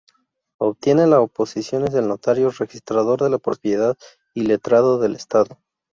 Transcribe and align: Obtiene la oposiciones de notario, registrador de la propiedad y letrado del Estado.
Obtiene 0.59 1.05
la 1.05 1.21
oposiciones 1.21 1.93
de 1.93 2.01
notario, 2.01 2.49
registrador 2.49 3.21
de 3.21 3.29
la 3.29 3.37
propiedad 3.37 3.95
y 4.33 4.41
letrado 4.47 4.97
del 4.97 5.13
Estado. 5.13 5.59